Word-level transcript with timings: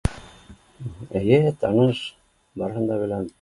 Эйе 1.19 1.39
таныш 1.65 2.03
барыһын 2.63 2.91
да 2.93 2.99
беләм 3.05 3.29